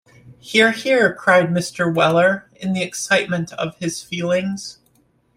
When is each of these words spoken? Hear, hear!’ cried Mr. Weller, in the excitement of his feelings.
Hear, 0.39 0.71
hear!’ 0.71 1.13
cried 1.13 1.49
Mr. 1.49 1.93
Weller, 1.93 2.49
in 2.55 2.73
the 2.73 2.81
excitement 2.81 3.53
of 3.53 3.75
his 3.77 4.01
feelings. 4.01 4.79